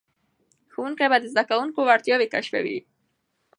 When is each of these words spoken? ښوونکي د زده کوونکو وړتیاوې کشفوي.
ښوونکي 0.73 1.05
د 1.21 1.25
زده 1.31 1.43
کوونکو 1.49 1.79
وړتیاوې 1.83 2.27
کشفوي. 2.33 2.77